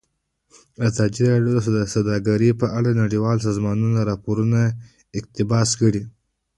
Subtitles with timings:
[0.87, 4.59] ازادي راډیو د سوداګري په اړه د نړیوالو سازمانونو راپورونه
[5.19, 6.03] اقتباس کړي.